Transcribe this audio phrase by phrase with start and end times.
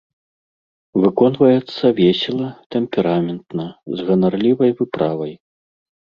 [1.01, 3.65] Выконваецца весела, тэмпераментна,
[3.99, 5.33] з ганарлівай выправай.